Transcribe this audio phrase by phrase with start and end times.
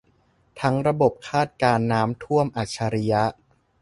[0.61, 3.23] ทั้งระบบคาดการณ์น้ำท่วมอัจฉริยะ